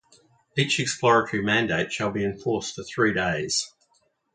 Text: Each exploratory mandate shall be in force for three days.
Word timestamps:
Each 0.57 0.79
exploratory 0.79 1.43
mandate 1.43 1.93
shall 1.93 2.09
be 2.09 2.23
in 2.23 2.35
force 2.39 2.71
for 2.71 2.81
three 2.83 3.13
days. 3.13 3.71